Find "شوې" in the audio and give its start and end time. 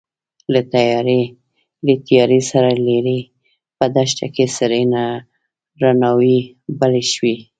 7.13-7.35